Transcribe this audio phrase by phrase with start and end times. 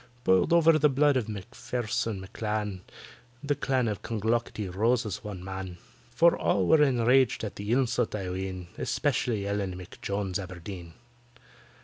[0.23, 2.81] Boiled over the blood of MACPHAIRSON M'CLAN—
[3.43, 5.77] The Clan of Clonglocketty rose as one man;
[6.09, 10.95] For all were enraged at the insult, I ween— Especially ELLEN M'JONES ABERDEEN.